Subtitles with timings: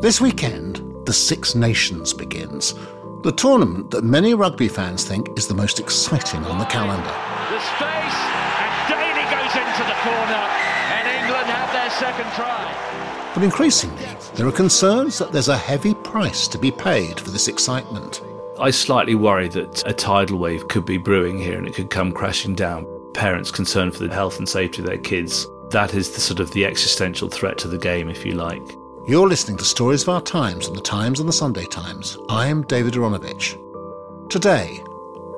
[0.00, 2.72] This weekend, the Six Nations begins.
[3.22, 7.04] The tournament that many rugby fans think is the most exciting on the calendar.
[7.04, 8.20] The space,
[8.56, 10.42] and Daly goes into the corner,
[10.96, 13.32] and England have their second try.
[13.34, 14.06] But increasingly,
[14.36, 18.22] there are concerns that there's a heavy price to be paid for this excitement.
[18.58, 22.10] I slightly worry that a tidal wave could be brewing here and it could come
[22.10, 22.86] crashing down.
[23.12, 25.46] Parents concerned for the health and safety of their kids.
[25.68, 28.79] That is the sort of the existential threat to the game, if you like.
[29.06, 32.18] You're listening to Stories of Our Times on the Times and the Sunday Times.
[32.28, 33.58] I'm David Aaronovitch.
[34.28, 34.84] Today,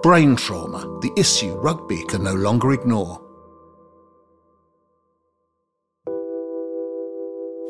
[0.02, 3.21] brain trauma, the issue rugby can no longer ignore.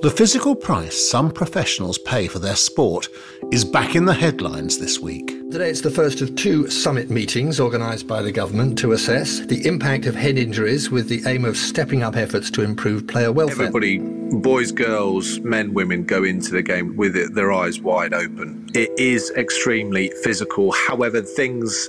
[0.03, 3.09] The physical price some professionals pay for their sport
[3.53, 5.29] is back in the headlines this week.
[5.53, 9.65] Today it's the first of two summit meetings organised by the government to assess the
[9.65, 13.67] impact of head injuries with the aim of stepping up efforts to improve player welfare.
[13.69, 18.69] Everybody, boys, girls, men, women, go into the game with it, their eyes wide open.
[18.75, 20.73] It is extremely physical.
[20.73, 21.89] However, things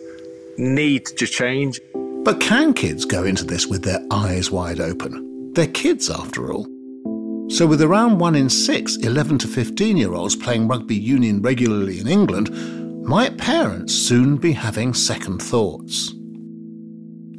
[0.59, 1.81] need to change.
[2.23, 5.51] But can kids go into this with their eyes wide open?
[5.53, 6.67] They're kids after all.
[7.49, 11.99] So, with around one in six 11 to 15 year olds playing rugby union regularly
[11.99, 12.49] in England,
[13.03, 16.13] might parents soon be having second thoughts?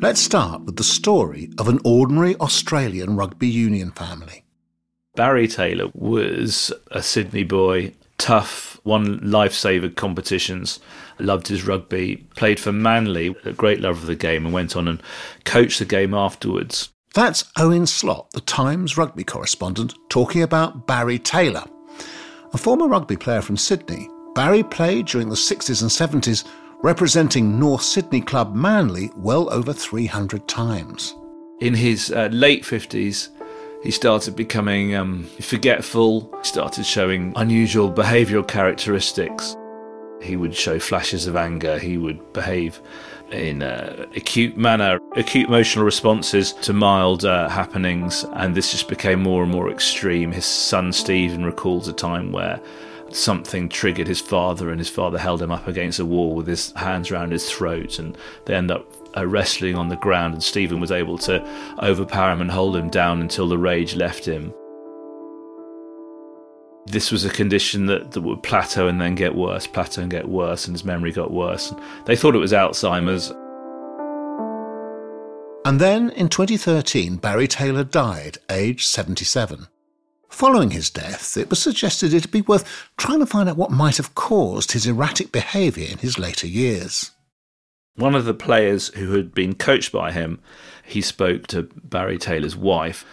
[0.00, 4.44] Let's start with the story of an ordinary Australian rugby union family.
[5.16, 10.80] Barry Taylor was a Sydney boy, tough, won lifesaver competitions,
[11.18, 14.88] loved his rugby, played for Manly, a great love of the game, and went on
[14.88, 15.02] and
[15.44, 16.90] coached the game afterwards.
[17.14, 21.62] That's Owen Slot, the Times rugby correspondent, talking about Barry Taylor.
[22.52, 26.44] A former rugby player from Sydney, Barry played during the 60s and 70s,
[26.82, 31.14] representing North Sydney club Manly well over 300 times.
[31.60, 33.28] In his uh, late 50s,
[33.84, 39.56] he started becoming um, forgetful, started showing unusual behavioural characteristics.
[40.20, 42.80] He would show flashes of anger, he would behave
[43.34, 49.22] in uh, acute manner, acute emotional responses to mild uh, happenings, and this just became
[49.22, 50.32] more and more extreme.
[50.32, 52.60] His son Stephen recalls a time where
[53.10, 56.72] something triggered his father, and his father held him up against a wall with his
[56.72, 58.86] hands around his throat, and they end up
[59.16, 61.44] uh, wrestling on the ground, and Stephen was able to
[61.82, 64.52] overpower him and hold him down until the rage left him.
[66.86, 70.28] This was a condition that, that would plateau and then get worse, plateau and get
[70.28, 71.70] worse, and his memory got worse.
[71.70, 73.32] And They thought it was Alzheimer's.
[75.66, 79.68] And then in 2013, Barry Taylor died, aged 77.
[80.28, 83.96] Following his death, it was suggested it'd be worth trying to find out what might
[83.96, 87.12] have caused his erratic behaviour in his later years.
[87.96, 90.40] One of the players who had been coached by him,
[90.84, 93.06] he spoke to Barry Taylor's wife,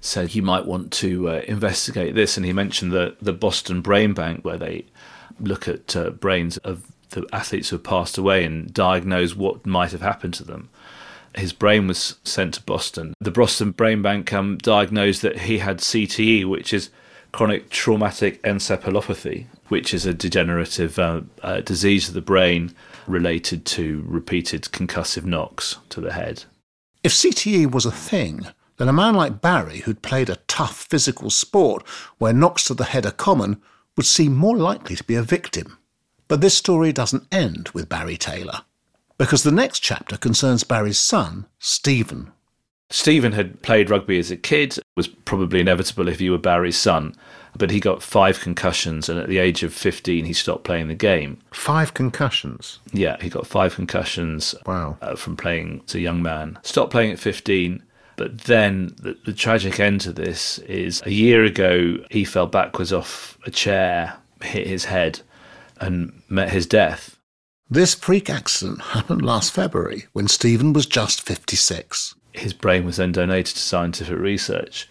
[0.00, 4.14] said you might want to uh, investigate this, and he mentioned the the Boston Brain
[4.14, 4.86] Bank where they
[5.40, 9.92] look at uh, brains of the athletes who have passed away and diagnose what might
[9.92, 10.68] have happened to them.
[11.34, 13.14] His brain was sent to Boston.
[13.20, 16.90] The Boston Brain Bank um, diagnosed that he had CTE, which is
[17.32, 22.74] chronic traumatic encephalopathy, which is a degenerative uh, uh, disease of the brain
[23.06, 26.44] related to repeated concussive knocks to the head.
[27.04, 28.46] If CTE was a thing,
[28.78, 31.86] then a man like Barry, who'd played a tough physical sport
[32.18, 33.60] where knocks to the head are common,
[33.96, 35.78] would seem more likely to be a victim.
[36.28, 38.62] But this story doesn't end with Barry Taylor,
[39.18, 42.30] because the next chapter concerns Barry's son, Stephen.
[42.90, 47.14] Stephen had played rugby as a kid, was probably inevitable if you were Barry's son,
[47.56, 50.94] but he got five concussions, and at the age of 15, he stopped playing the
[50.94, 51.38] game.
[51.50, 52.78] Five concussions.
[52.92, 54.96] Yeah, he got five concussions Wow.
[55.02, 56.58] uh, from playing as a young man.
[56.62, 57.82] Stopped playing at 15.
[58.18, 62.92] But then the, the tragic end to this is a year ago, he fell backwards
[62.92, 65.20] off a chair, hit his head,
[65.80, 67.16] and met his death.
[67.70, 72.16] This freak accident happened last February when Stephen was just 56.
[72.32, 74.88] His brain was then donated to scientific research,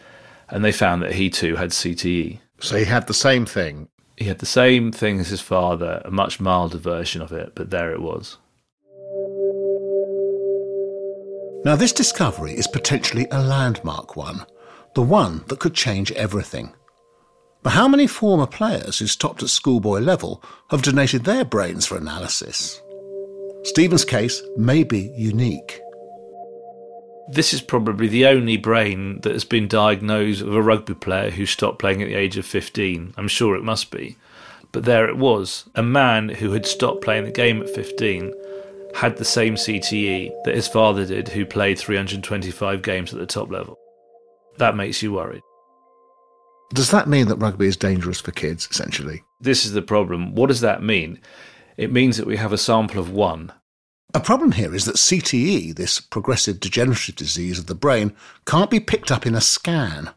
[0.48, 2.40] and they found that he too had CTE.
[2.62, 3.90] So he had the same thing.
[4.16, 7.72] He had the same thing as his father, a much milder version of it, but
[7.72, 8.38] there it was.
[11.68, 14.46] Now, this discovery is potentially a landmark one,
[14.96, 16.74] the one that could change everything.
[17.62, 21.98] But how many former players who stopped at schoolboy level have donated their brains for
[21.98, 22.82] analysis?
[23.64, 25.82] Stephen's case may be unique.
[27.34, 31.46] This is probably the only brain that has been diagnosed of a rugby player who
[31.46, 33.14] stopped playing at the age of 15.
[33.18, 34.16] I'm sure it must be.
[34.72, 35.66] But there it was.
[35.76, 38.32] A man who had stopped playing the game at 15
[38.96, 43.52] had the same CTE that his father did, who played 325 games at the top
[43.52, 43.78] level.
[44.58, 45.42] That makes you worried.
[46.74, 49.24] Does that mean that rugby is dangerous for kids, essentially?
[49.40, 50.36] This is the problem.
[50.36, 51.20] What does that mean?
[51.78, 53.54] It means that we have a sample of one.
[54.14, 58.80] A problem here is that CTE, this progressive degenerative disease of the brain, can't be
[58.80, 60.12] picked up in a scan.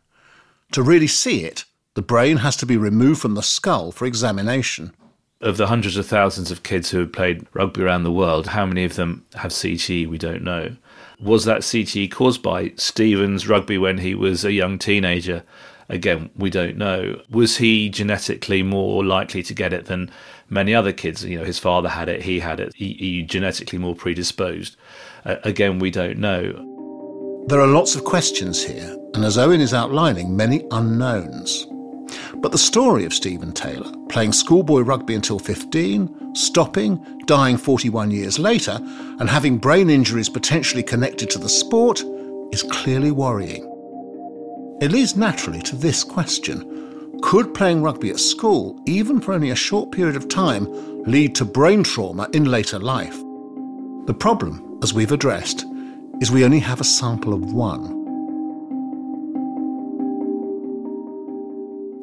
[0.72, 1.64] To really see it,
[1.94, 4.94] the brain has to be removed from the skull for examination.
[5.42, 8.66] Of the hundreds of thousands of kids who have played rugby around the world, how
[8.66, 10.06] many of them have CTE?
[10.06, 10.76] We don't know.
[11.18, 15.42] Was that CTE caused by Stephen's rugby when he was a young teenager?
[15.88, 17.20] Again, we don't know.
[17.30, 20.10] Was he genetically more likely to get it than
[20.50, 21.24] many other kids?
[21.24, 22.74] You know, his father had it, he had it.
[22.74, 24.76] He, he genetically more predisposed.
[25.24, 27.44] Uh, again, we don't know.
[27.48, 31.66] There are lots of questions here, and as Owen is outlining, many unknowns.
[32.40, 38.38] But the story of Stephen Taylor, playing schoolboy rugby until 15, stopping, dying 41 years
[38.38, 38.78] later,
[39.18, 42.02] and having brain injuries potentially connected to the sport,
[42.50, 43.66] is clearly worrying.
[44.80, 49.54] It leads naturally to this question Could playing rugby at school, even for only a
[49.54, 50.66] short period of time,
[51.04, 53.18] lead to brain trauma in later life?
[54.06, 55.66] The problem, as we've addressed,
[56.22, 57.99] is we only have a sample of one.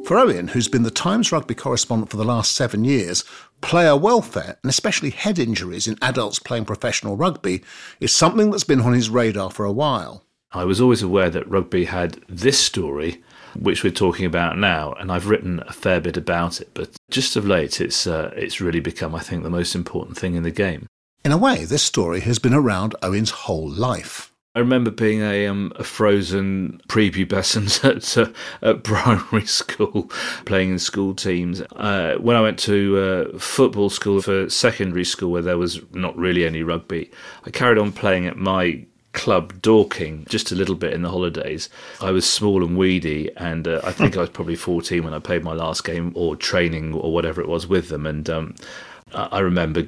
[0.08, 3.26] For Owen, who's been the Times rugby correspondent for the last seven years,
[3.60, 7.62] player welfare, and especially head injuries in adults playing professional rugby,
[8.00, 10.24] is something that's been on his radar for a while.
[10.54, 13.22] I was always aware that rugby had this story,
[13.60, 16.70] which we're talking about now, and I've written a fair bit about it.
[16.74, 20.36] But just of late, it's uh, it's really become, I think, the most important thing
[20.36, 20.88] in the game.
[21.26, 24.32] In a way, this story has been around Owen's whole life.
[24.58, 30.10] I remember being a, um, a frozen prepubescent at, uh, at primary school,
[30.46, 31.62] playing in school teams.
[31.76, 32.98] Uh, when I went to
[33.36, 37.12] uh, football school for secondary school, where there was not really any rugby,
[37.46, 38.84] I carried on playing at my
[39.14, 41.70] club Dorking just a little bit in the holidays.
[42.02, 45.20] I was small and weedy, and uh, I think I was probably 14 when I
[45.20, 48.08] played my last game or training or whatever it was with them.
[48.08, 48.56] And um,
[49.14, 49.84] I remember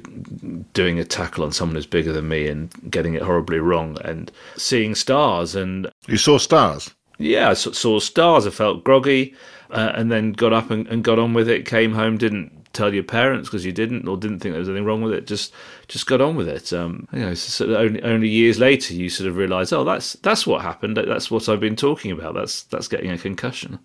[0.72, 4.30] doing a tackle on someone who's bigger than me and getting it horribly wrong and
[4.56, 5.54] seeing stars.
[5.54, 6.94] And You saw stars?
[7.18, 8.46] yeah, I saw, saw stars.
[8.46, 9.34] I felt groggy
[9.70, 11.66] uh, and then got up and, and got on with it.
[11.66, 14.84] Came home, didn't tell your parents because you didn't or didn't think there was anything
[14.86, 15.26] wrong with it.
[15.26, 15.52] Just
[15.88, 16.72] just got on with it.
[16.72, 19.84] Um, you know, so sort of only, only years later you sort of realise, oh,
[19.84, 20.96] that's that's what happened.
[20.96, 22.34] That's what I've been talking about.
[22.34, 23.80] That's that's getting a concussion.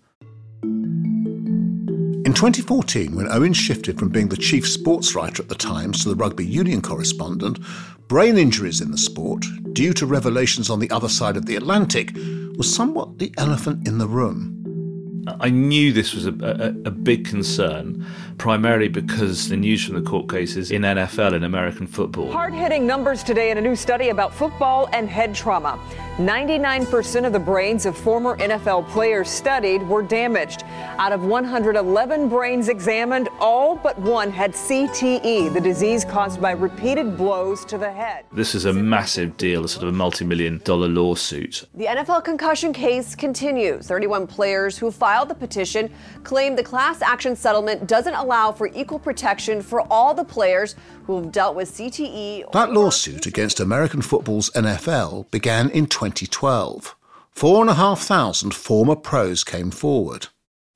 [2.26, 6.08] In 2014, when Owen shifted from being the chief sports writer at the Times to
[6.08, 7.60] the rugby union correspondent,
[8.08, 12.10] brain injuries in the sport, due to revelations on the other side of the Atlantic,
[12.56, 15.24] was somewhat the elephant in the room.
[15.38, 18.04] I knew this was a, a, a big concern,
[18.38, 22.30] primarily because the news from the court cases in NFL and American football.
[22.30, 25.78] Hard hitting numbers today in a new study about football and head trauma.
[26.16, 30.64] 99% of the brains of former NFL players studied were damaged.
[30.96, 37.18] Out of 111 brains examined, all but one had CTE, the disease caused by repeated
[37.18, 38.24] blows to the head.
[38.32, 41.66] This is a massive deal, a sort of a multi million dollar lawsuit.
[41.74, 43.86] The NFL concussion case continues.
[43.86, 45.92] 31 players who filed the petition
[46.24, 51.16] claim the class action settlement doesn't allow for equal protection for all the players who
[51.16, 52.50] have dealt with CTE.
[52.52, 56.96] That lawsuit against American football's NFL began in 2012.
[57.30, 60.26] Four and a half thousand former pros came forward.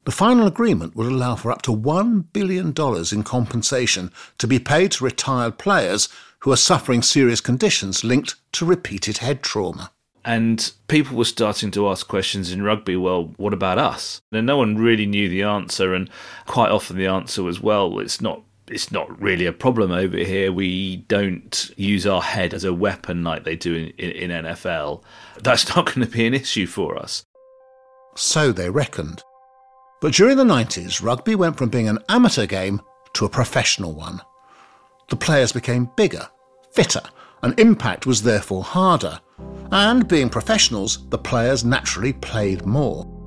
[0.04, 2.72] The final agreement would allow for up to $1 billion
[3.12, 6.08] in compensation to be paid to retired players
[6.40, 9.90] who are suffering serious conditions linked to repeated head trauma.
[10.24, 14.20] And people were starting to ask questions in rugby, well, what about us?
[14.32, 15.94] And no one really knew the answer.
[15.94, 16.10] And
[16.46, 20.52] quite often the answer was, well, it's not it's not really a problem over here.
[20.52, 25.02] We don't use our head as a weapon like they do in, in, in NFL.
[25.42, 27.24] That's not going to be an issue for us.
[28.14, 29.22] So they reckoned.
[30.00, 32.80] But during the 90s, rugby went from being an amateur game
[33.14, 34.20] to a professional one.
[35.08, 36.28] The players became bigger,
[36.72, 37.02] fitter,
[37.42, 39.20] and impact was therefore harder.
[39.72, 43.19] And being professionals, the players naturally played more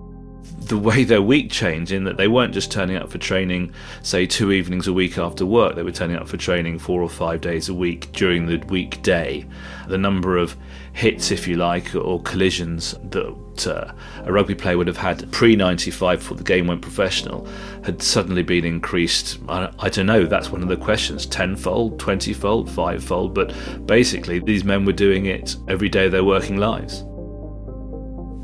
[0.68, 4.26] the way their week changed in that they weren't just turning up for training, say,
[4.26, 5.76] two evenings a week after work.
[5.76, 9.46] They were turning up for training four or five days a week during the weekday.
[9.88, 10.56] The number of
[10.94, 13.94] hits, if you like, or collisions that uh,
[14.24, 17.48] a rugby player would have had pre 95 before the game went professional
[17.84, 19.40] had suddenly been increased.
[19.50, 23.34] I, I don't know, that's one of the questions tenfold, twentyfold, fivefold.
[23.34, 23.54] But
[23.86, 27.04] basically, these men were doing it every day of their working lives.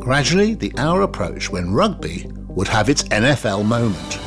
[0.10, 4.18] Gradually, the hour approached when rugby would have its NFL moment.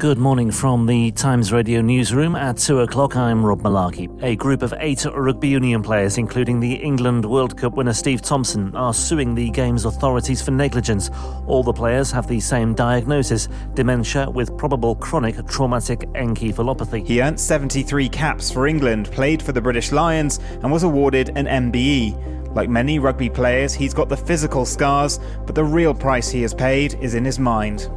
[0.00, 2.34] Good morning from the Times Radio newsroom.
[2.34, 4.20] At 2 o'clock, I'm Rob Malarkey.
[4.24, 8.74] A group of eight rugby union players, including the England World Cup winner Steve Thompson,
[8.74, 11.08] are suing the game's authorities for negligence.
[11.46, 17.06] All the players have the same diagnosis dementia with probable chronic traumatic encephalopathy.
[17.06, 21.46] He earned 73 caps for England, played for the British Lions, and was awarded an
[21.46, 22.39] MBE.
[22.52, 26.52] Like many rugby players, he's got the physical scars, but the real price he has
[26.52, 27.88] paid is in his mind.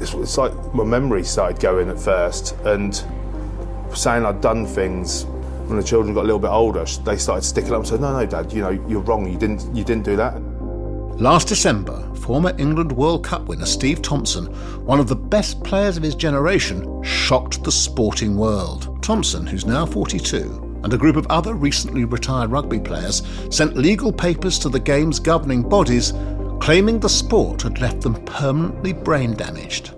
[0.00, 2.94] It's, it's like my memory started going at first, and
[3.94, 5.24] saying I'd done things
[5.66, 8.12] when the children got a little bit older, they started sticking up and said, "No,
[8.12, 9.30] no, Dad, you know you're wrong.
[9.30, 10.40] You didn't, you didn't do that."
[11.20, 14.46] Last December, former England World Cup winner Steve Thompson,
[14.84, 19.02] one of the best players of his generation, shocked the sporting world.
[19.02, 24.12] Thompson, who's now 42, and a group of other recently retired rugby players sent legal
[24.12, 26.12] papers to the game's governing bodies
[26.60, 29.96] claiming the sport had left them permanently brain damaged.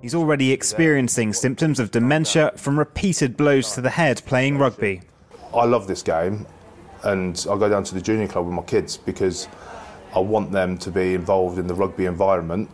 [0.00, 5.00] He's already experiencing symptoms of dementia from repeated blows to the head playing rugby.
[5.52, 6.46] I love this game
[7.02, 9.48] and I go down to the junior club with my kids because
[10.14, 12.70] I want them to be involved in the rugby environment.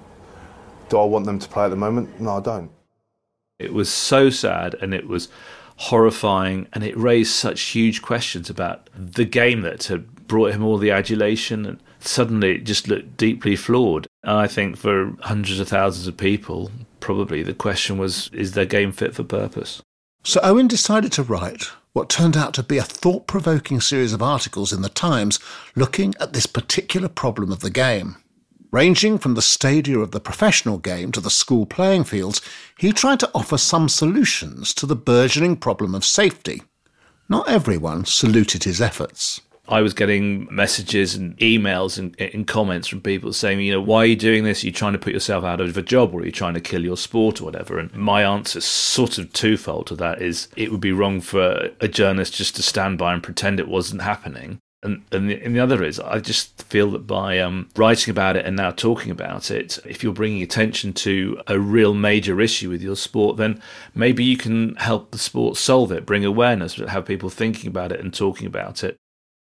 [0.91, 2.21] Do I want them to play at the moment?
[2.21, 2.71] No, I don't.
[3.59, 5.31] It was so sad and it was
[5.77, 10.79] horrifying, and it raised such huge questions about the game that had brought him all
[10.79, 14.07] the adulation, and suddenly it just looked deeply flawed.
[14.23, 18.67] And I think for hundreds of thousands of people, probably the question was is their
[18.67, 19.83] game fit for purpose?
[20.23, 24.23] So Owen decided to write what turned out to be a thought provoking series of
[24.23, 25.39] articles in the Times
[25.77, 28.17] looking at this particular problem of the game.
[28.75, 32.41] Ranging from the stadia of the professional game to the school playing fields,
[32.77, 36.61] he tried to offer some solutions to the burgeoning problem of safety.
[37.29, 39.41] Not everyone saluted his efforts.
[39.69, 43.99] I was getting messages and emails and, and, comments from people saying, you know, why
[43.99, 44.65] are you doing this?
[44.65, 46.61] Are you trying to put yourself out of a job or are you trying to
[46.61, 47.79] kill your sport or whatever?
[47.79, 51.87] And my answer, sort of twofold to that, is it would be wrong for a
[51.87, 54.59] journalist just to stand by and pretend it wasn't happening.
[54.85, 58.37] And, and the, and, the, other is, I just feel that by um, writing about
[58.37, 62.71] it and now talking about it, if you're bringing attention to a real major issue
[62.71, 63.63] with your sport, then
[63.95, 68.01] maybe you can help the sport solve it, bring awareness, have people thinking about it
[68.01, 68.97] and talking about it.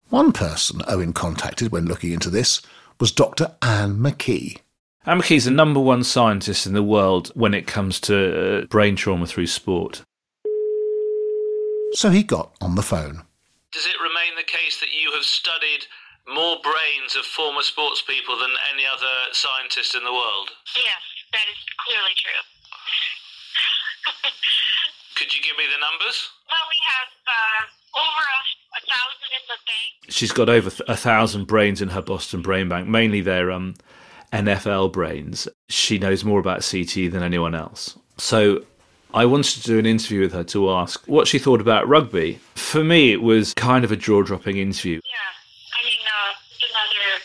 [0.08, 2.62] One person Owen contacted when looking into this
[3.00, 3.56] was Dr.
[3.60, 4.58] Anne McKee.
[5.04, 8.66] Anne McKee is the number one scientist in the world when it comes to uh,
[8.66, 10.02] brain trauma through sport.
[11.92, 13.22] So he got on the phone.
[13.72, 15.88] Does it remain the case that you have studied
[16.28, 20.50] more brains of former sports people than any other scientist in the world?
[20.76, 21.00] Yes,
[21.32, 22.42] that is clearly true.
[25.16, 26.28] Could you give me the numbers?
[26.50, 27.62] Well, we have uh,
[27.96, 28.40] over a,
[28.76, 30.12] a, thousand in the bank.
[30.12, 33.74] She's got over a thousand brains in her Boston Brain Bank, mainly their um,
[34.32, 35.48] NFL brains.
[35.68, 37.98] She knows more about CT than anyone else.
[38.18, 38.64] So
[39.14, 42.38] I wanted to do an interview with her to ask what she thought about rugby.
[42.54, 45.00] For me, it was kind of a jaw dropping interview.
[45.04, 46.32] Yeah, I mean, uh,
[46.70, 47.22] another,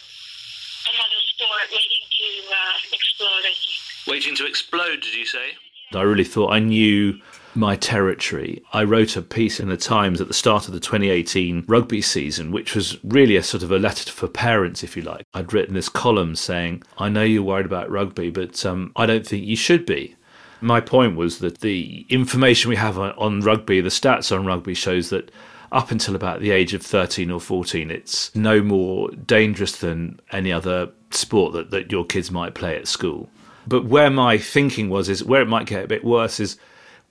[0.88, 4.08] another sport waiting to uh, explode, I think.
[4.08, 5.52] Waiting to explode, did you say?
[5.94, 7.20] I really thought I knew
[7.54, 8.64] my territory.
[8.72, 12.52] I wrote a piece in the Times at the start of the 2018 rugby season,
[12.52, 15.26] which was really a sort of a letter for parents, if you like.
[15.34, 19.28] I'd written this column saying, I know you're worried about rugby, but um, I don't
[19.28, 20.16] think you should be.
[20.62, 24.74] My point was that the information we have on, on rugby, the stats on rugby,
[24.74, 25.32] shows that
[25.72, 30.52] up until about the age of 13 or 14, it's no more dangerous than any
[30.52, 33.30] other sport that, that your kids might play at school.
[33.68, 36.58] But where my thinking was is where it might get a bit worse is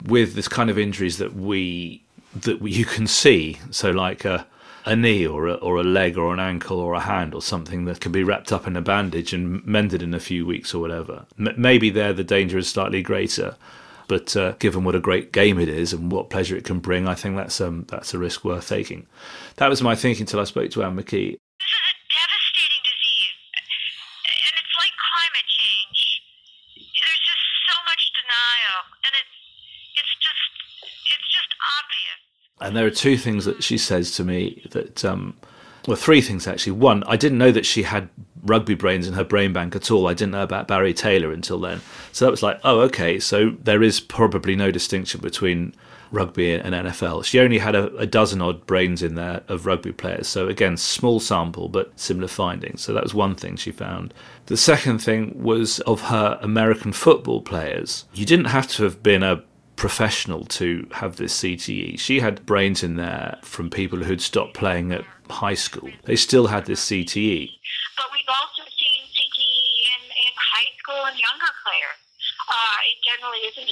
[0.05, 2.03] with this kind of injuries that we
[2.35, 3.59] that we, you can see.
[3.71, 4.47] So like a,
[4.85, 7.85] a knee or a, or a leg or an ankle or a hand or something
[7.85, 10.81] that can be wrapped up in a bandage and mended in a few weeks or
[10.81, 11.27] whatever.
[11.39, 13.57] M- maybe there the danger is slightly greater.
[14.09, 17.07] But uh, given what a great game it is and what pleasure it can bring,
[17.07, 19.07] I think that's um, that's a risk worth taking.
[19.57, 21.37] That was my thinking till I spoke to Anne McKee.
[32.61, 35.37] And there are two things that she says to me that, um,
[35.87, 36.73] well, three things actually.
[36.73, 38.09] One, I didn't know that she had
[38.43, 40.07] rugby brains in her brain bank at all.
[40.07, 41.81] I didn't know about Barry Taylor until then.
[42.13, 43.19] So that was like, oh, okay.
[43.19, 45.75] So there is probably no distinction between
[46.11, 47.25] rugby and NFL.
[47.25, 50.27] She only had a, a, dozen odd brains in there of rugby players.
[50.27, 52.81] So again, small sample, but similar findings.
[52.81, 54.13] So that was one thing she found.
[54.47, 58.07] The second thing was of her American football players.
[58.13, 59.45] You didn't have to have been a
[59.81, 61.99] professional to have this CTE.
[61.99, 65.89] She had brains in there from people who'd stopped playing at high school.
[66.05, 67.49] They still had this CTE.
[67.97, 72.01] But we've also seen CTE in, in high school and younger players.
[72.47, 73.71] Uh, it generally isn't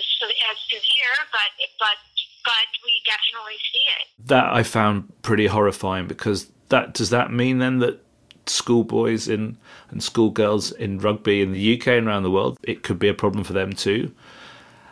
[0.51, 1.99] as severe, but but
[2.43, 4.29] but we definitely see it.
[4.29, 8.03] That I found pretty horrifying because that does that mean then that
[8.47, 9.59] schoolboys in
[9.91, 13.13] and schoolgirls in rugby in the UK and around the world it could be a
[13.13, 14.11] problem for them too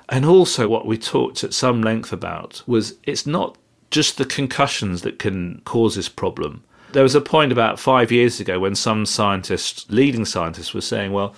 [0.08, 3.58] and also, what we talked at some length about was it's not
[3.90, 6.62] just the concussions that can cause this problem.
[6.92, 11.12] There was a point about five years ago when some scientists, leading scientists, were saying,
[11.12, 11.34] well,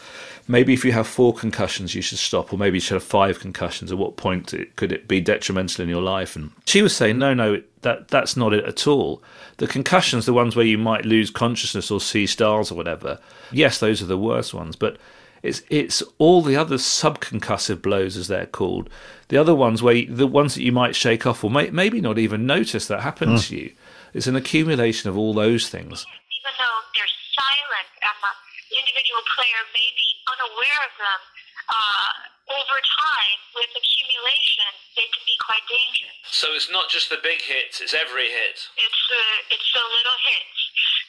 [0.46, 3.40] maybe if you have four concussions, you should stop, or maybe you should have five
[3.40, 3.90] concussions.
[3.90, 6.36] At what point could it be detrimental in your life?
[6.36, 9.22] And she was saying, no, no, that that's not it at all.
[9.56, 13.18] The concussions, the ones where you might lose consciousness or see stars or whatever,
[13.50, 14.76] yes, those are the worst ones.
[14.76, 14.98] But
[15.42, 18.90] it's it's all the other subconcussive blows, as they're called.
[19.28, 22.00] The other ones where you, the ones that you might shake off or may, maybe
[22.00, 23.46] not even notice that happen mm.
[23.46, 23.72] to you.
[24.14, 26.06] It's an accumulation of all those things.
[26.32, 28.32] Even though they're silent and the
[28.80, 31.20] individual player may be unaware of them,
[31.68, 32.12] uh,
[32.48, 36.16] over time, with accumulation, they can be quite dangerous.
[36.24, 38.56] So it's not just the big hits; it's every hit.
[38.80, 40.67] It's the it's the little hits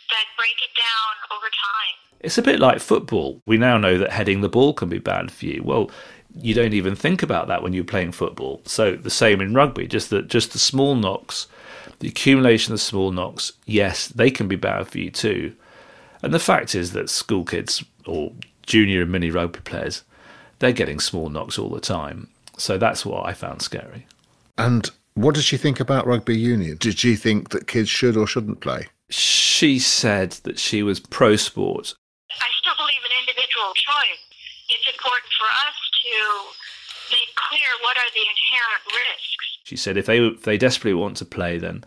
[0.10, 2.20] that break it down over time.
[2.20, 3.42] It's a bit like football.
[3.46, 5.62] We now know that heading the ball can be bad for you.
[5.64, 5.90] Well,
[6.36, 8.62] you don't even think about that when you're playing football.
[8.66, 11.48] So the same in rugby, just that just the small knocks,
[12.00, 15.56] the accumulation of small knocks, yes, they can be bad for you too.
[16.22, 18.32] And the fact is that school kids or
[18.64, 20.04] junior and mini rugby players,
[20.60, 22.28] they're getting small knocks all the time.
[22.58, 24.06] So that's what I found scary.
[24.58, 26.78] And what did she think about rugby union?
[26.78, 28.88] Did she think that kids should or shouldn't play?
[29.10, 31.96] She said that she was pro sport.
[32.30, 34.24] I still believe in individual choice.
[34.70, 36.14] It's important for us to
[37.12, 39.46] make clear what are the inherent risks.
[39.64, 41.84] She said if they if they desperately want to play, then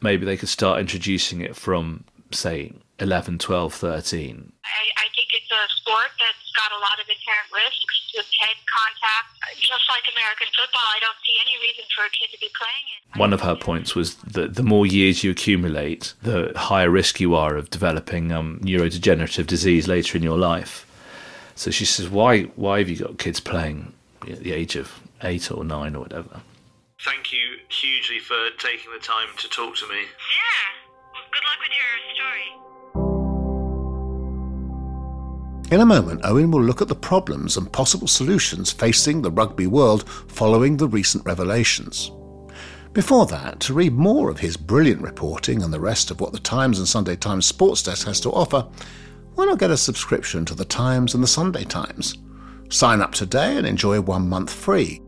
[0.00, 4.52] maybe they could start introducing it from say 11, 12, 13.
[4.64, 8.56] I, I think it's a sport that's got a lot of inherent risks with head
[8.66, 9.60] contact.
[9.60, 12.86] Just like American football, I don't see any reason for a kid to be playing
[12.96, 13.18] it.
[13.18, 17.34] One of her points was that the more years you accumulate, the higher risk you
[17.34, 20.84] are of developing um, neurodegenerative disease later in your life.
[21.54, 23.92] So she says, why, why have you got kids playing
[24.28, 26.40] at the age of eight or nine or whatever?
[27.00, 30.00] Thank you hugely for taking the time to talk to me.
[30.00, 31.22] Yeah.
[31.32, 32.65] Good luck with your story.
[35.70, 39.66] In a moment, Owen will look at the problems and possible solutions facing the rugby
[39.66, 42.12] world following the recent revelations.
[42.92, 46.38] Before that, to read more of his brilliant reporting and the rest of what the
[46.38, 48.68] Times and Sunday Times Sports Desk has to offer,
[49.34, 52.16] why not get a subscription to the Times and the Sunday Times?
[52.68, 55.02] Sign up today and enjoy one month free.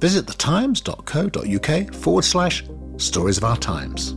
[0.00, 2.64] Visit thetimes.co.uk forward slash
[2.96, 4.16] stories of our times.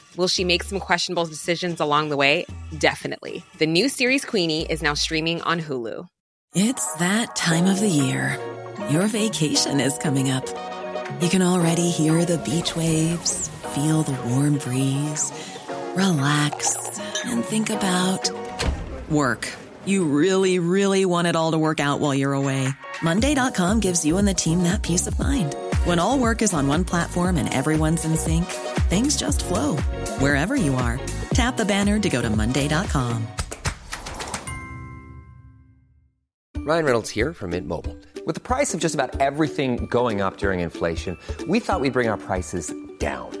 [0.17, 2.45] Will she make some questionable decisions along the way?
[2.77, 3.43] Definitely.
[3.59, 6.07] The new series Queenie is now streaming on Hulu.
[6.53, 8.37] It's that time of the year.
[8.89, 10.45] Your vacation is coming up.
[11.21, 15.31] You can already hear the beach waves, feel the warm breeze,
[15.95, 18.29] relax, and think about
[19.09, 19.47] work.
[19.85, 22.67] You really, really want it all to work out while you're away.
[23.01, 25.55] Monday.com gives you and the team that peace of mind.
[25.85, 28.45] When all work is on one platform and everyone's in sync,
[28.91, 29.77] things just flow
[30.19, 30.99] wherever you are.
[31.33, 33.25] Tap the banner to go to Monday.com.
[36.57, 37.97] Ryan Reynolds here from Mint Mobile.
[38.25, 42.07] With the price of just about everything going up during inflation, we thought we'd bring
[42.07, 43.40] our prices down.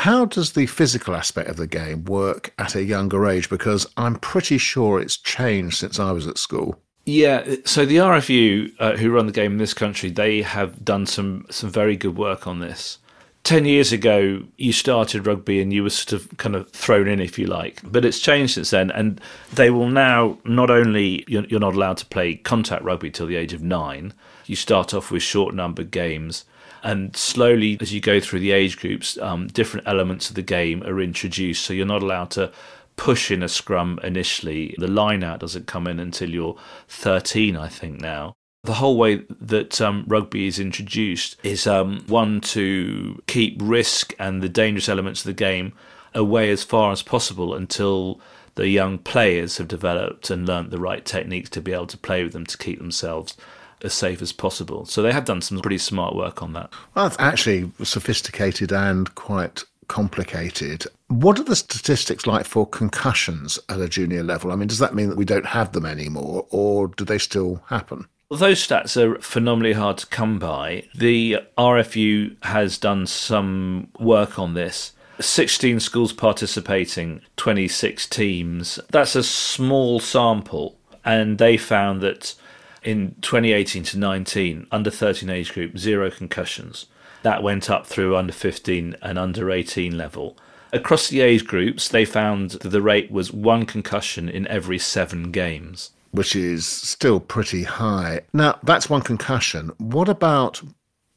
[0.00, 3.50] How does the physical aspect of the game work at a younger age?
[3.50, 6.80] Because I'm pretty sure it's changed since I was at school.
[7.04, 11.04] Yeah, so the RFU, uh, who run the game in this country, they have done
[11.04, 12.96] some some very good work on this.
[13.44, 17.20] Ten years ago, you started rugby and you were sort of kind of thrown in,
[17.20, 17.82] if you like.
[17.84, 19.20] But it's changed since then, and
[19.52, 23.36] they will now not only you're, you're not allowed to play contact rugby till the
[23.36, 24.14] age of nine.
[24.46, 26.46] You start off with short numbered games,
[26.82, 30.82] and slowly, as you go through the age groups, um, different elements of the game
[30.84, 31.64] are introduced.
[31.64, 32.52] So you're not allowed to
[32.96, 34.74] push in a scrum initially.
[34.78, 36.56] The line out doesn't come in until you're
[36.88, 38.34] 13, I think, now.
[38.64, 44.42] The whole way that um, rugby is introduced is um, one to keep risk and
[44.42, 45.72] the dangerous elements of the game
[46.14, 48.20] away as far as possible until
[48.56, 52.22] the young players have developed and learnt the right techniques to be able to play
[52.22, 53.34] with them to keep themselves
[53.82, 54.84] as safe as possible.
[54.86, 56.72] So they have done some pretty smart work on that.
[56.94, 60.86] Well, it's actually sophisticated and quite complicated.
[61.08, 64.52] What are the statistics like for concussions at a junior level?
[64.52, 67.62] I mean, does that mean that we don't have them anymore, or do they still
[67.66, 68.06] happen?
[68.28, 70.84] Well, those stats are phenomenally hard to come by.
[70.94, 74.92] The RFU has done some work on this.
[75.18, 78.78] 16 schools participating, 26 teams.
[78.90, 80.78] That's a small sample.
[81.04, 82.36] And they found that
[82.82, 86.86] in 2018 to 19, under 13 age group, zero concussions.
[87.22, 90.36] That went up through under 15 and under 18 level.
[90.72, 95.30] Across the age groups, they found that the rate was one concussion in every seven
[95.32, 95.90] games.
[96.12, 98.22] Which is still pretty high.
[98.32, 99.72] Now, that's one concussion.
[99.78, 100.62] What about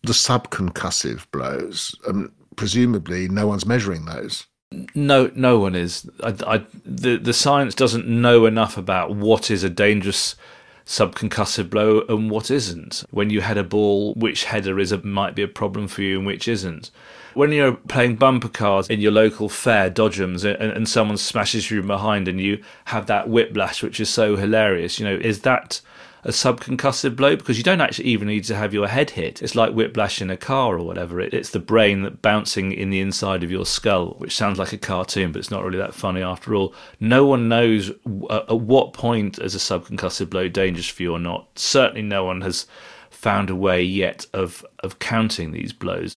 [0.04, 1.95] the subconcussive blows?
[2.08, 4.45] Um, presumably, no one's measuring those.
[4.95, 6.10] No, no one is.
[6.23, 10.36] I, I, the the science doesn't know enough about what is a dangerous
[10.86, 13.04] subconcussive blow and what isn't.
[13.12, 16.17] When you head a ball, which header is a, might be a problem for you
[16.17, 16.91] and which isn't.
[17.34, 21.82] When you're playing bumper cars in your local fair, Dodgems, and, and someone smashes you
[21.82, 25.82] behind and you have that whiplash, which is so hilarious, you know, is that
[26.24, 29.42] a subconcussive blow because you don't actually even need to have your head hit.
[29.42, 31.20] It's like whiplash in a car or whatever.
[31.20, 34.74] It, it's the brain that bouncing in the inside of your skull, which sounds like
[34.74, 36.74] a cartoon, but it's not really that funny after all.
[37.00, 37.98] No one knows at,
[38.30, 41.48] uh, at what point is a subconcussive blow dangerous for you or not.
[41.60, 42.66] Certainly, no one has
[43.10, 46.16] found a way yet of of counting these blows.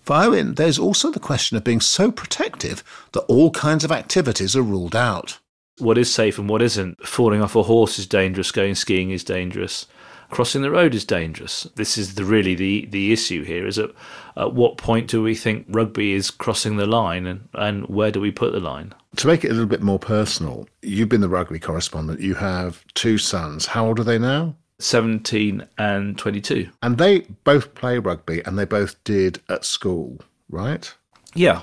[0.00, 4.62] For there's also the question of being so protective that all kinds of activities are
[4.62, 5.38] ruled out
[5.78, 7.06] what is safe and what isn't.
[7.06, 9.86] Falling off a horse is dangerous, going skiing is dangerous,
[10.30, 11.64] crossing the road is dangerous.
[11.76, 13.90] This is the really the, the issue here is at,
[14.36, 18.20] at what point do we think rugby is crossing the line and, and where do
[18.20, 18.94] we put the line?
[19.16, 22.84] To make it a little bit more personal, you've been the rugby correspondent, you have
[22.94, 23.66] two sons.
[23.66, 24.56] How old are they now?
[24.80, 26.68] 17 and 22.
[26.82, 30.92] And they both play rugby and they both did at school, right?
[31.34, 31.62] Yeah,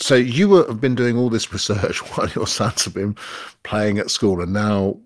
[0.00, 3.16] so you have been doing all this research while your sons have been
[3.62, 4.98] playing at school, and now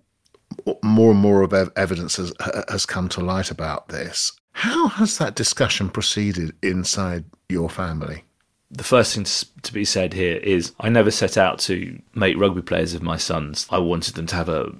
[0.83, 2.33] more and more of evidence has,
[2.69, 4.31] has come to light about this.
[4.53, 8.23] How has that discussion proceeded inside your family?
[8.71, 9.25] The first thing
[9.61, 13.17] to be said here is I never set out to make rugby players of my
[13.17, 13.67] sons.
[13.69, 14.71] I wanted them to have a,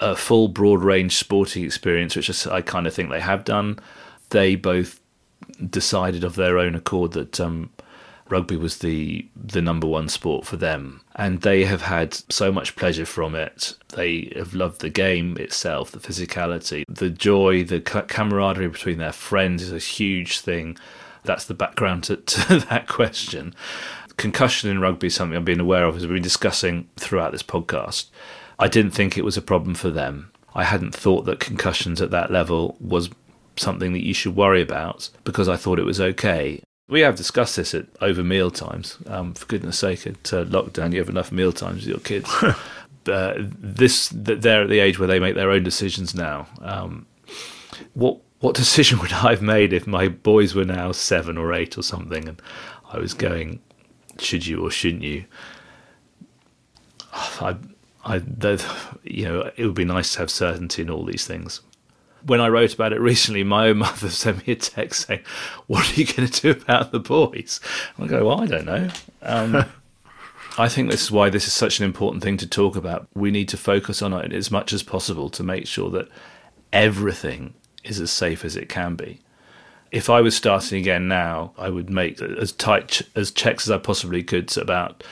[0.00, 3.78] a full, broad range sporting experience, which I kind of think they have done.
[4.30, 5.00] They both
[5.68, 7.70] decided of their own accord that um,
[8.30, 12.76] rugby was the the number one sport for them and they have had so much
[12.76, 13.76] pleasure from it.
[13.90, 19.62] They have loved the game itself the physicality the joy the camaraderie between their friends
[19.62, 20.76] is a huge thing.
[21.22, 23.54] That's the background to, to that question.
[24.16, 27.42] Concussion in rugby is something i've been aware of as we've been discussing throughout this
[27.42, 28.08] podcast.
[28.58, 30.30] I didn't think it was a problem for them.
[30.54, 33.08] I hadn't thought that concussions at that level was
[33.56, 36.62] something that you should worry about because I thought it was okay.
[36.90, 38.98] We have discussed this at over meal times.
[39.06, 42.28] Um, for goodness sake, at uh, lockdown, you have enough meal times with your kids.
[43.08, 46.46] uh, this they're at the age where they make their own decisions now.
[46.60, 47.06] Um,
[47.94, 51.78] what what decision would I have made if my boys were now seven or eight
[51.78, 52.42] or something, and
[52.92, 53.60] I was going,
[54.18, 55.24] should you or shouldn't you?
[57.12, 57.56] I,
[58.04, 58.16] I,
[59.04, 61.60] you know, it would be nice to have certainty in all these things.
[62.24, 65.22] When I wrote about it recently, my own mother sent me a text saying,
[65.66, 67.60] "What are you going to do about the boys?"
[67.98, 68.88] I go, "Well, I don't know."
[69.22, 69.64] Um,
[70.58, 73.06] I think this is why this is such an important thing to talk about.
[73.14, 76.08] We need to focus on it as much as possible to make sure that
[76.72, 77.54] everything
[77.84, 79.20] is as safe as it can be.
[79.90, 83.70] If I was starting again now, I would make as tight ch- as checks as
[83.70, 85.02] I possibly could about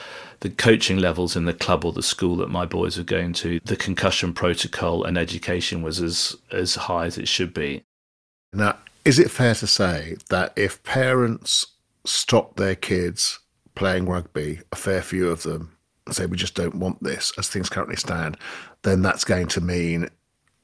[0.41, 3.61] the coaching levels in the club or the school that my boys were going to.
[3.65, 7.85] The concussion protocol and education was as as high as it should be.
[8.53, 11.67] Now, is it fair to say that if parents
[12.05, 13.39] stop their kids
[13.75, 15.77] playing rugby, a fair few of them,
[16.11, 18.37] say we just don't want this as things currently stand,
[18.83, 20.09] then that's going to mean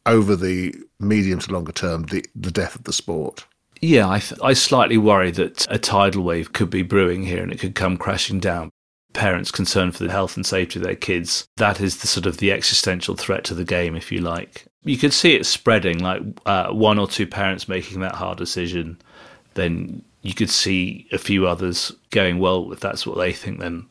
[0.07, 3.47] over the medium to longer term the, the death of the sport.
[3.81, 7.53] Yeah, I, th- I slightly worry that a tidal wave could be brewing here and
[7.53, 8.71] it could come crashing down.
[9.15, 12.37] Parents concerned for the health and safety of their kids, that is the sort of
[12.39, 14.67] the existential threat to the game, if you like.
[14.83, 19.01] You could see it spreading, like uh, one or two parents making that hard decision,
[19.55, 23.87] then you could see a few others going, well, if that's what they think, then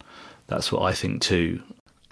[0.47, 1.62] that's what I think too.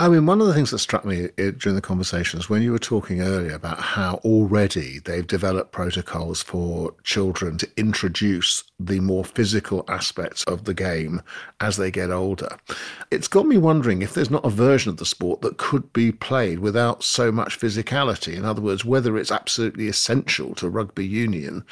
[0.01, 2.63] I mean, one of the things that struck me eh, during the conversation conversations when
[2.63, 8.99] you were talking earlier about how already they've developed protocols for children to introduce the
[8.99, 11.21] more physical aspects of the game
[11.59, 12.57] as they get older,
[13.11, 16.11] it's got me wondering if there's not a version of the sport that could be
[16.11, 18.33] played without so much physicality.
[18.33, 21.63] In other words, whether it's absolutely essential to rugby union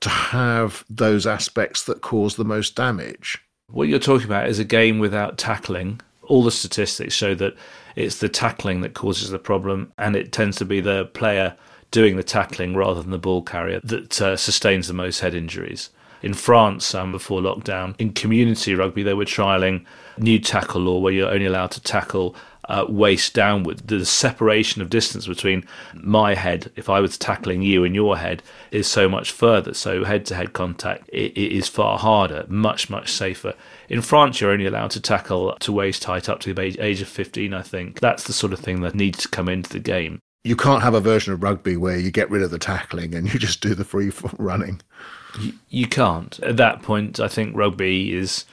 [0.00, 3.38] to have those aspects that cause the most damage.
[3.70, 7.54] What you're talking about is a game without tackling all the statistics show that
[7.96, 11.56] it's the tackling that causes the problem, and it tends to be the player
[11.90, 15.90] doing the tackling rather than the ball carrier that uh, sustains the most head injuries.
[16.22, 19.84] In France, um, before lockdown, in community rugby, they were trialling
[20.18, 22.34] new tackle law where you're only allowed to tackle
[22.68, 23.78] uh, waist downward.
[23.86, 25.64] The separation of distance between
[25.94, 29.74] my head, if I was tackling you, and your head is so much further.
[29.74, 33.54] So head to head contact it, it is far harder, much, much safer.
[33.88, 37.08] In France, you're only allowed to tackle to waist height up to the age of
[37.08, 38.00] 15, I think.
[38.00, 40.20] That's the sort of thing that needs to come into the game.
[40.44, 43.26] You can't have a version of rugby where you get rid of the tackling and
[43.32, 44.80] you just do the free running.
[45.40, 46.38] You, you can't.
[46.40, 48.44] At that point, I think rugby is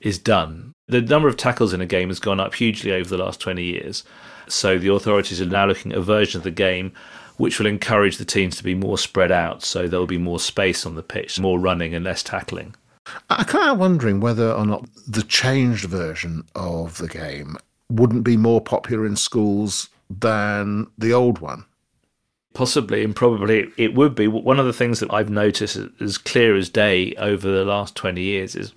[0.00, 0.72] is done.
[0.88, 3.62] The number of tackles in a game has gone up hugely over the last 20
[3.62, 4.02] years.
[4.48, 6.92] So the authorities are now looking at a version of the game
[7.36, 9.62] which will encourage the teams to be more spread out.
[9.62, 12.74] So there'll be more space on the pitch, more running and less tackling.
[13.28, 17.56] I'm kind of wondering whether or not the changed version of the game
[17.90, 21.64] wouldn't be more popular in schools than the old one.
[22.54, 24.28] Possibly and probably it would be.
[24.28, 28.20] One of the things that I've noticed as clear as day over the last 20
[28.20, 28.72] years is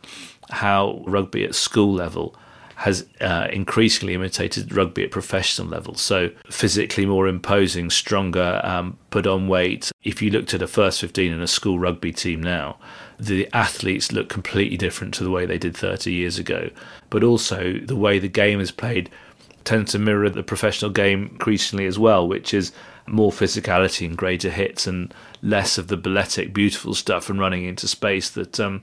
[0.50, 2.36] how rugby at school level
[2.76, 5.96] has uh, increasingly imitated rugby at professional level.
[5.96, 9.92] So physically more imposing, stronger, um, put on weight.
[10.04, 12.78] If you looked at a first 15 in a school rugby team now,
[13.20, 16.70] the athletes look completely different to the way they did 30 years ago.
[17.10, 19.10] But also the way the game is played
[19.66, 22.72] tends to mirror the professional game increasingly as well, which is
[23.08, 27.88] more physicality and greater hits and less of the balletic, beautiful stuff and running into
[27.88, 28.82] space that um,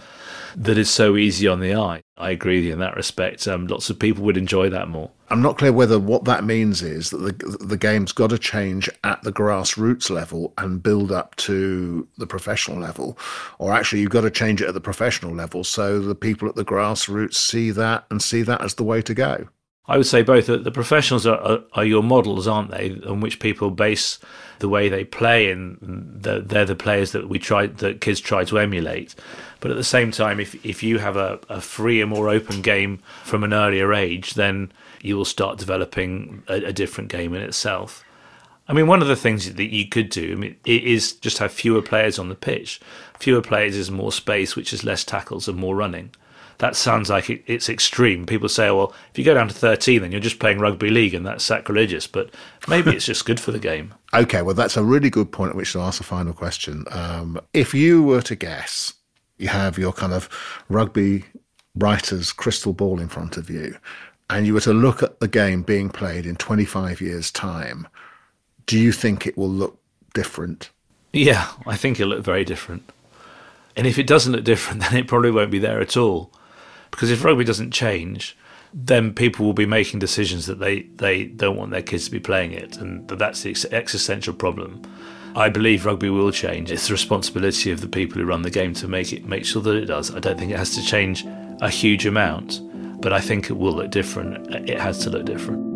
[0.54, 2.00] that is so easy on the eye.
[2.16, 3.48] I agree with you in that respect.
[3.48, 5.10] Um, lots of people would enjoy that more.
[5.28, 8.88] I'm not clear whether what that means is that the the game's got to change
[9.02, 13.18] at the grassroots level and build up to the professional level,
[13.58, 16.54] or actually you've got to change it at the professional level so the people at
[16.54, 19.48] the grassroots see that and see that as the way to go.
[19.88, 20.46] I would say both.
[20.46, 23.00] The professionals are, are, are, your models, aren't they?
[23.04, 24.20] On which people base
[24.60, 25.76] the way they play, and
[26.22, 29.16] the, they're the players that we try, that kids try to emulate.
[29.60, 32.62] But at the same time, if if you have a, a free and more open
[32.62, 37.42] game from an earlier age, then you will start developing a, a different game in
[37.42, 38.04] itself.
[38.68, 41.50] I mean, one of the things that you could do I mean, is just have
[41.50, 42.80] fewer players on the pitch.
[43.18, 46.12] Fewer players is more space, which is less tackles and more running
[46.62, 48.24] that sounds like it, it's extreme.
[48.24, 51.12] People say, well, if you go down to 13, then you're just playing rugby league
[51.12, 52.06] and that's sacrilegious.
[52.06, 52.30] But
[52.68, 53.94] maybe it's just good for the game.
[54.14, 56.84] Okay, well, that's a really good point at which to ask a final question.
[56.90, 58.92] Um, if you were to guess,
[59.38, 60.28] you have your kind of
[60.68, 61.24] rugby
[61.74, 63.74] writer's crystal ball in front of you,
[64.28, 67.88] and you were to look at the game being played in 25 years' time,
[68.66, 69.80] do you think it will look
[70.12, 70.68] different?
[71.14, 72.82] Yeah, I think it'll look very different.
[73.74, 76.30] And if it doesn't look different, then it probably won't be there at all.
[76.92, 78.36] Because if rugby doesn't change,
[78.72, 82.20] then people will be making decisions that they, they don't want their kids to be
[82.20, 84.82] playing it, and that's the existential problem.
[85.34, 86.70] I believe rugby will change.
[86.70, 89.62] It's the responsibility of the people who run the game to make it make sure
[89.62, 90.14] that it does.
[90.14, 91.24] I don't think it has to change
[91.60, 92.60] a huge amount,
[93.00, 94.54] but I think it will look different.
[94.68, 95.71] It has to look different.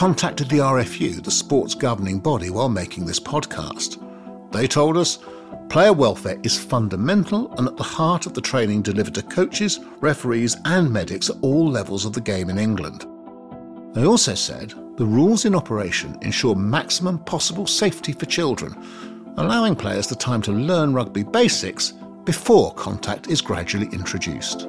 [0.00, 4.00] Contacted the RFU, the sports governing body, while making this podcast.
[4.50, 5.18] They told us
[5.68, 10.56] player welfare is fundamental and at the heart of the training delivered to coaches, referees,
[10.64, 13.04] and medics at all levels of the game in England.
[13.92, 18.74] They also said the rules in operation ensure maximum possible safety for children,
[19.36, 21.92] allowing players the time to learn rugby basics
[22.24, 24.66] before contact is gradually introduced.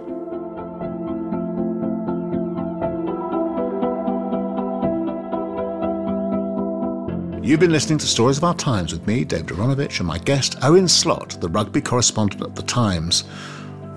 [7.44, 10.58] You've been listening to Stories of Our Times with me, Dave Aaronovitch, and my guest,
[10.62, 13.24] Owen Slot, the rugby correspondent at The Times.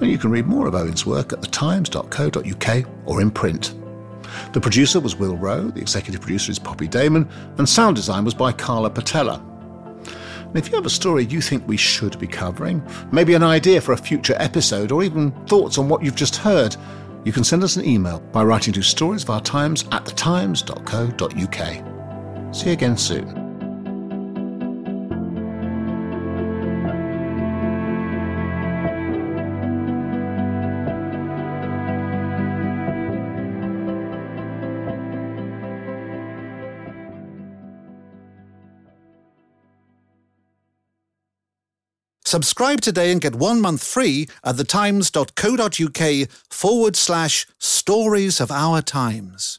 [0.01, 3.75] And you can read more of Owen's work at thetimes.co.uk or in print.
[4.55, 7.29] The producer was Will Rowe, the executive producer is Poppy Damon,
[7.59, 9.45] and sound design was by Carla Patella.
[10.39, 13.83] And if you have a story you think we should be covering, maybe an idea
[13.83, 16.77] for a future episode, or even thoughts on what you've just heard,
[17.27, 21.94] you can send us an email by writing to Stories of Our Times at thetimes.co.uk.
[22.55, 23.27] See you again soon.
[42.25, 49.59] Subscribe today and get one month free at thetimes.co.uk forward slash stories of our times.